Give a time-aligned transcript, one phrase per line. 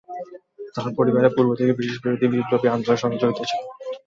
[0.75, 3.61] তার পরিবার পূর্ব থেকেই ব্রিটিশ বিরোধী বিপ্লবী আন্দোলনের সঙ্গে জড়িত ছিল।